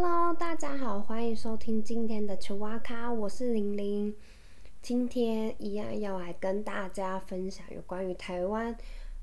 [0.00, 4.14] Hello，大家好，欢迎收听今天的球蛙咖，我是玲玲。
[4.80, 8.72] 今天一样要来跟大家分享有关于台湾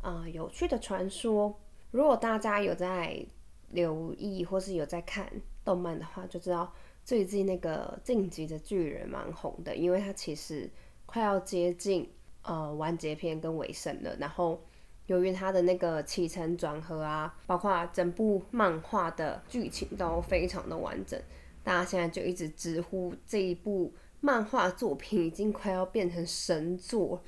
[0.01, 1.57] 啊有趣的传说。
[1.91, 3.25] 如果大家有在
[3.69, 5.31] 留意或是有在看
[5.63, 6.73] 动漫的话，就知道
[7.05, 10.69] 最近那个晋级的巨人蛮红的，因为它其实
[11.05, 12.11] 快要接近
[12.41, 14.59] 呃完结篇跟尾声了，然后。
[15.07, 21.21] 由于它的那个起承转合啊，包括整部漫画的剧情都非常的完整，
[21.63, 27.21] 大家现在就一直直呼这一部漫画作品已经快要变成神作，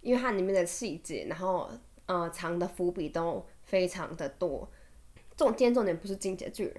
[0.00, 1.70] 因为它里面的细节，然后
[2.06, 4.68] 呃藏的伏笔都非常的多。
[5.36, 6.74] 重今天重点不是金杰巨人，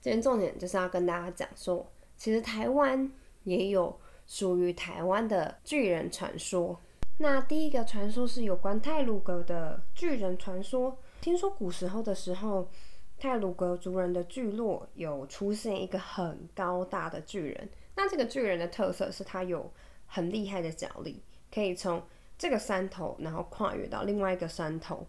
[0.00, 3.12] 今天重点就是要跟大家讲说，其实台湾
[3.44, 6.80] 也有属于台湾的巨人传说。
[7.20, 10.96] 那第一个传说是有关泰鲁格的巨人传说。
[11.20, 12.70] 听说古时候的时候，
[13.18, 17.68] 泰鲁格族人的聚落有出现一个很高大的巨人。
[17.96, 19.72] 那这个巨人的特色是他有
[20.06, 21.20] 很厉害的脚力，
[21.52, 22.00] 可以从
[22.38, 25.04] 这个山头然后跨越到另外一个山头。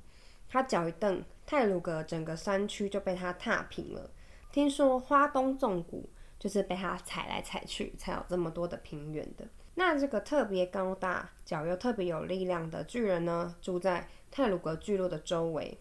[0.50, 4.10] 他脚一蹬，泰鲁格整个山区就被他踏平了。
[4.52, 9.48] 听说花东纵谷就是被他踩来踩去，才有这么多的平原的。
[9.80, 15.78] 那这个特别高大、脚又特别有力量的巨人呢，住在泰鲁格聚落的周围。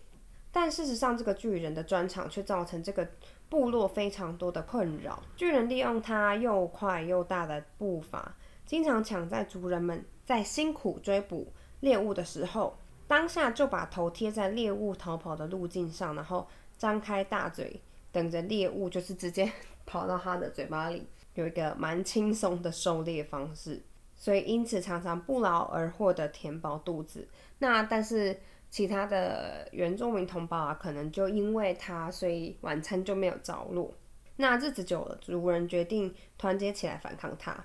[0.53, 3.05] 但事实上，这个巨人的专长却造成这个
[3.49, 5.21] 部落非常多的困扰。
[5.35, 17.83] 巨人利用他又快又大的步伐，经常抢在族人们在辛苦追捕猎物的时候，当下就把头贴在猎物逃跑的路径上，然后张开大嘴，
[18.13, 19.51] 等着猎物就是直接
[19.85, 21.05] 跑到他的嘴巴里。
[21.39, 23.81] 有一个蛮轻松的狩猎方式，
[24.17, 27.29] 所以因此常常不劳而获的填饱肚子。
[27.61, 28.37] 那但是
[28.69, 33.95] 其他的原住民同胞啊，可能就因为他，所以晚餐就没有着落。
[34.35, 37.57] 那日子久了，族人决定团结起来反抗他。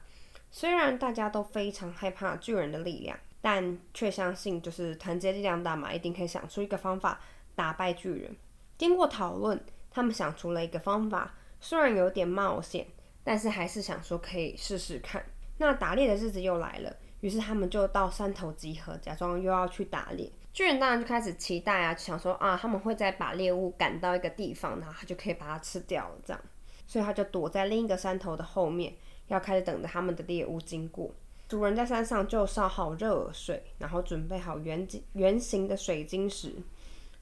[0.51, 7.19] 虽然大家都非常害怕巨人的力量，但却相信就是团结力量大嘛，一定可以想出一个方法
[7.55, 8.35] 打败巨人。
[8.77, 9.59] 经过讨论，
[9.89, 12.85] 他们想出了一个方法，虽然有点冒险。
[13.23, 15.23] 但是还是想说可以试试看。
[15.57, 20.31] 那打猎的日子又来了，于是他们就到山头集合，假装又要去打猎。
[20.51, 26.15] 巨人当然就开始期待啊，想说啊，他们会再把猎物赶到一个地方，然后他就可以把它吃掉了。
[26.23, 26.41] 这样，
[26.85, 28.93] 所以他就躲在另一个山头的后面，
[29.27, 31.13] 要开始等着他们的猎物经过。
[31.47, 36.55] 主人在山上就烧好热水，然后准备好圆圆形的水晶石，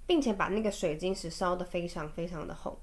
[0.05, 2.77] 并且把那个水晶石烧得非常非常的红。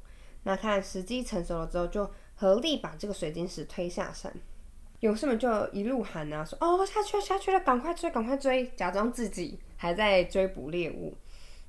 [0.45, 4.32] 那看时机成熟了之后，就合力把这个水晶石推下山，
[5.00, 11.12] 勇士们就一路喊啊，说：“哦，下去了，下去了，赶快追，赶快追！”假装自己还在追捕猎物。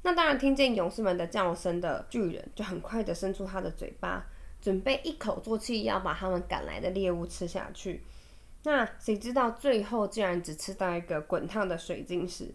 [0.03, 4.28] 那当然，听见勇士们的叫声的巨人，就很快的伸出他的嘴巴，
[4.62, 8.03] 准备一口作气要把他们赶来的猎物吃下去。
[8.62, 12.53] 那谁知道最后竟然只吃到一个滚烫的水晶石，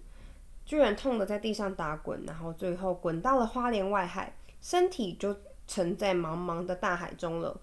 [0.65, 5.37] 巨人痛的在地上打滚，然后最后滚到了花莲外海，身体就
[5.67, 7.61] 沉在茫茫的大海中了。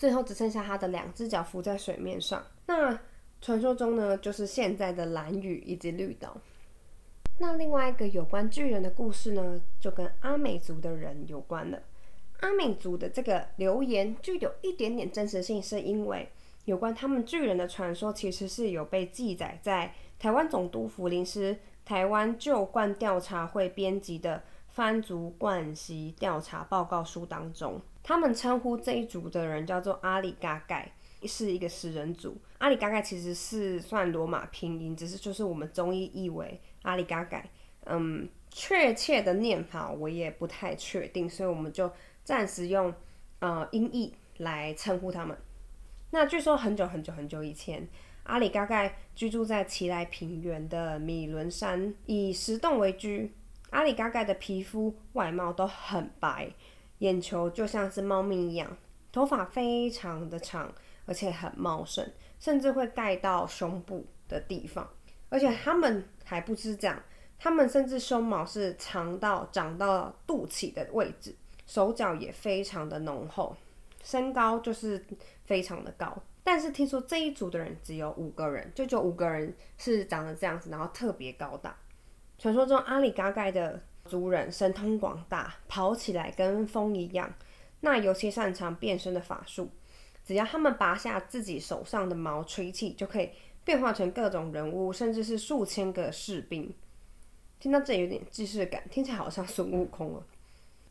[0.00, 2.42] 最后只剩下他的两只脚浮在水面上。
[2.64, 2.98] 那
[3.42, 6.34] 传说中呢，就是现在的蓝屿以及绿岛。
[7.38, 11.82] 那另外一个有关巨人的故事呢，就跟阿美族的人有关了。
[12.38, 16.26] 阿美族的这个留言就有一点点真实性，是因为
[16.64, 27.78] 有关他们巨人的传说，其实是有被记载在台湾总督府临时台湾旧冠调查会编辑的番族冠习调查报告书当中。
[28.02, 30.92] 他们称呼这一族的人叫做阿里嘎盖，
[31.24, 32.36] 是一个食人族。
[32.58, 37.48] 阿里嘎盖其实是算罗马拼音，只是就是我们中医译为阿里嘎盖。
[37.86, 41.90] 嗯，确切的念法我也不太确定，所以我们就
[42.24, 42.92] 暂时用
[43.38, 45.36] 呃音译来称呼他们。
[46.10, 47.88] 那据说很久很久很久以前，
[48.24, 53.32] 阿里嘎盖居住在奇莱平原的米伦山，以石洞为居。
[53.70, 56.52] 阿里嘎盖的皮肤外貌都很白。
[57.00, 58.74] 眼球就像是猫咪一样，
[59.12, 60.72] 头发非常的长，
[61.04, 62.06] 而且很茂盛，
[62.38, 64.88] 甚至会盖到胸部的地方。
[65.28, 67.02] 而且他们还不是这样，
[67.38, 71.34] 他们甚至胸毛是长到长到肚脐的位置，
[71.66, 73.56] 手脚也非常的浓厚，
[74.02, 75.04] 身高就是
[75.44, 76.16] 非常的高。
[76.44, 81.76] 但是听说这一组的人只有五个人，就就五个人是长得这样子，然后特别高大。
[82.38, 83.82] 传说中阿里嘎盖的。
[84.10, 87.32] 族人神通广大，跑起来跟风一样。
[87.82, 89.70] 那尤其擅长变身的法术，
[90.24, 93.30] 只要他们拔下自己手上的毛吹气，就可以
[93.64, 96.74] 变化成各种人物，甚至是数千个士兵。
[97.58, 100.26] 听到这有点既视感，听起来好像孙悟空了。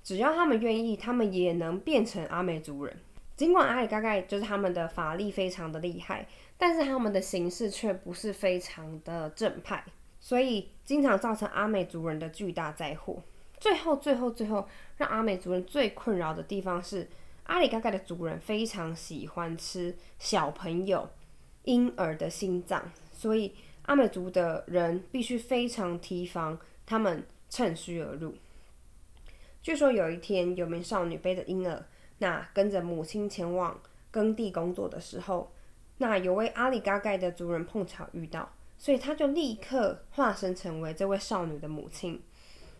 [0.01, 2.98] 只要他们愿意，他们也能变成阿美族人。
[3.36, 6.27] 尽管阿里嘎嘎就是他们的法力非常的厉害，
[6.57, 9.83] 但是他们的形式却不是非常的正派，
[10.19, 13.21] 所以经常造成阿美族人的巨大灾祸。
[13.60, 14.68] 最后，最后，最后，
[14.98, 17.10] 让阿美族人最困扰的地方是，
[17.44, 21.10] 阿里嘎嘎的族人非常喜欢吃小朋友
[21.63, 28.36] 婴儿的心脏，所以阿美族的人必须非常提防他们趁虚而入。
[29.62, 31.86] 据说有一天，有名少女背着婴儿，
[32.19, 33.77] 那跟着母亲前往
[34.10, 35.51] 耕地工作的时候，
[35.98, 42.19] 那有位阿里嘎嘎的族人碰巧遇到，所以他就立刻化身成为这位少女的母亲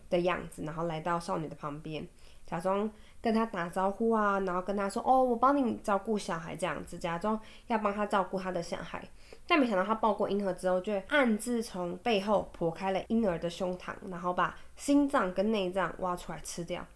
[0.08, 2.08] 的样子，然后来到少女的旁边，
[2.44, 7.38] 假装跟她打招呼啊，然后跟她说：“哦，我帮你照顾小孩。”这样子，假装
[7.68, 9.06] 要帮她照顾她的小孩。
[9.46, 16.86] 但没想到他抱过婴儿之后，就暗自从背后剖开了婴儿的胸膛，然后把心脏跟内脏挖出来吃掉。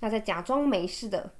[0.00, 1.32] 那再假装没事的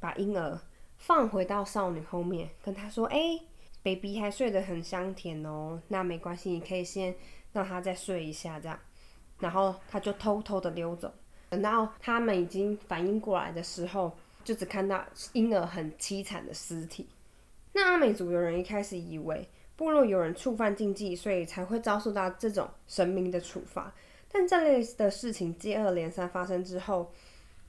[0.00, 0.58] 把婴儿
[0.96, 3.38] 放回到少女后面，跟她说：“哎
[3.82, 7.14] ，baby 还睡得很香甜哦，那没关系，你可以先
[7.52, 8.78] 让他再睡一下这样。”
[9.38, 11.12] 然后他就偷偷的溜走。
[11.50, 14.10] 等到他们已经反应过来的时候，
[14.44, 17.08] 就只看到婴儿很凄惨的尸体。
[17.72, 19.48] 那阿美族的人一开始以为。
[19.74, 23.92] 部落有人触犯禁忌，所以才会遭受到这种神明的处罚。
[24.30, 27.10] 但这类的事情接二连三发生之后，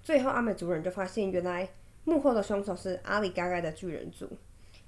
[0.03, 1.67] 最后阿美族人就发现，原来
[2.03, 4.29] 幕后的凶手是阿里嘎嘎的巨人族。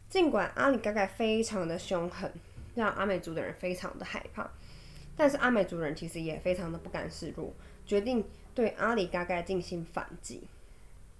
[0.09, 2.31] 尽管阿里嘎嘎非常的凶狠，
[2.73, 4.49] 让阿美族的人非常的害怕，
[5.17, 7.53] 但是阿美族人其实也非常的不甘示弱，
[7.85, 8.23] 决定
[8.53, 10.47] 对阿里嘎嘎进行反击。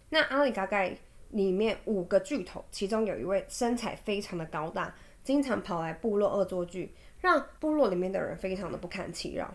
[0.10, 0.90] 那阿里嘎嘎
[1.32, 4.96] 里面五个巨头，其中有一位身材非常的高大。
[5.24, 9.52] 经常跑来部落恶作剧，让部落里面的人非常的不堪其扰。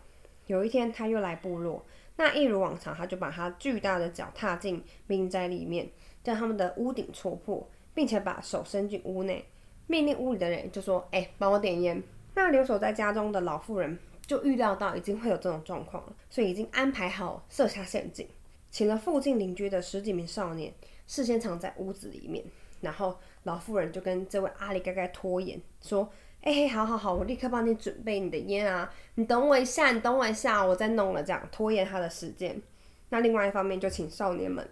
[0.48, 1.86] 有一天，他又来部落，
[2.16, 5.88] 那一如往常，他就把他巨大的脚踏进民宅里面，
[6.24, 9.44] 将他们的屋顶戳破，并且把手伸进屋内，
[9.86, 12.02] 命令屋里的人就说：“哎，帮我点烟。”
[12.34, 18.26] 那留守在家中的老妇人就预料到已经会有这种状况了，所以已经安排好设下陷阱，
[18.70, 20.72] 请了附近邻居的十几名少年，
[21.06, 22.42] 事先藏在屋子里面。
[22.80, 26.10] 然后老妇人就跟这位阿里嘎嘎拖延说
[26.40, 28.90] ：“哎，好好好，我立刻帮你准备你的烟啊！
[29.16, 32.62] 你等我一下，你等我一下，我再弄了。”这样拖延他的时间。
[33.10, 34.66] 那另外一方面就请少年们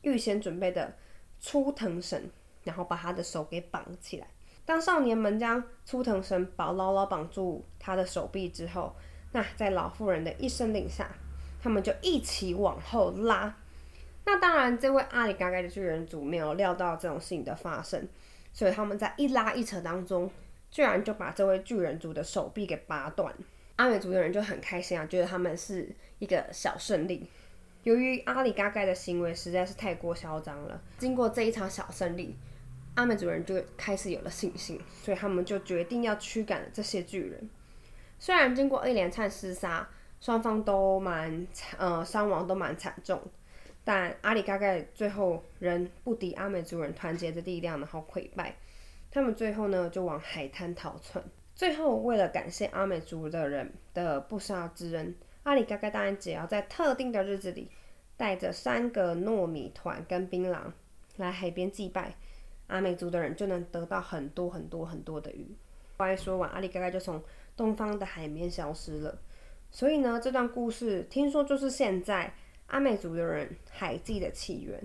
[0.00, 0.96] 预先准备的
[1.38, 2.28] 粗藤绳，
[2.64, 4.26] 然后把他的手给绑起来。
[4.64, 8.94] 当少年们将粗藤绳绑牢牢绑住他的手臂之后，
[9.32, 11.10] 那在老妇人的一声令下，
[11.60, 13.54] 他们就一起往后拉。
[14.24, 18.08] 那当然，这位阿里嘎嘎的巨人族没有料到这种事情的发生，
[18.52, 20.30] 所以他们在一拉一扯当中，
[20.70, 23.34] 居然就把这位巨人族的手臂给拔断。
[23.74, 27.28] 阿美族的人就很开心啊，觉得他们是一个小胜利。
[27.82, 32.36] 由于阿里嘎嘎的行为实在是太过嚣张了，经过这一场小胜利，
[32.94, 37.48] 阿美族人就开始有了信心，所以他们就决定要驱赶这些巨人。
[38.18, 39.88] 虽然经过一连串厮杀，
[40.20, 41.46] 双方都蛮
[41.78, 43.20] 呃伤亡都蛮惨重。
[43.84, 48.54] 但阿里嘎盖最后仍不敌阿美族人团结的力量，然后溃败。
[49.10, 51.24] 他们最后呢就往海滩逃窜。
[51.54, 57.70] 最后为了感谢阿美族的人的不杀之恩，阿里嘎嘎答应只要在特定的日子里，
[58.16, 60.58] 带着三个糯米团跟槟榔
[61.16, 62.14] 来海边祭拜，
[62.66, 65.54] 阿美族的人就能得到很多很多很多的鱼。
[65.96, 67.22] 话一说完，阿里嘎嘎就从
[67.56, 69.18] 东方的海面消失了。
[69.70, 72.34] 所以呢，这段故事听说就是现在。
[72.68, 74.82] 阿美族的人海祭的起源，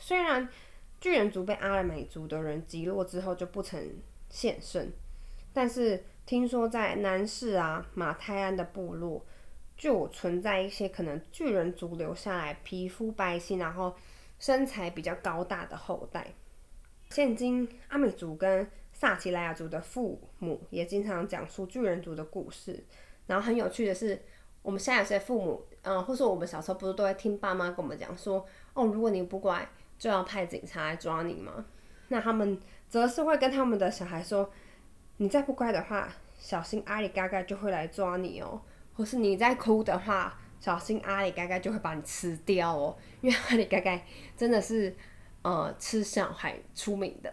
[0.00, 0.48] 虽然
[1.00, 3.80] 巨人族被阿美族的人击落之后就不曾
[4.28, 4.92] 现身，
[5.52, 9.24] 但是听说在南市啊马泰安的部落
[9.76, 13.94] 就存在一些可能巨人族留下来皮肤白皙，然后
[14.40, 16.34] 身材比较高大的后代。
[17.10, 22.84] 现今阿美族跟萨奇莱雅族的父母也经常讲述巨人族的故事，
[23.26, 24.20] 然后很有趣的是。
[24.62, 29.66] 我们现在有些父母，嗯，或者我们小时候不是都会听爸妈跟我们讲说，哦，如果你不乖，
[29.98, 31.64] 就要派警察来抓你吗？
[32.08, 34.52] 那他们则是会跟他们的小孩说，
[35.16, 38.60] 你再不乖的话，小心阿里嘎嘎就会来抓你哦。
[38.92, 42.94] 或是你再哭的话，小心阿里嘎嘎就会把你吃掉哦。
[43.22, 43.98] 因为阿里嘎嘎
[44.36, 44.94] 真的是，
[45.42, 47.32] 呃，吃小孩出名的。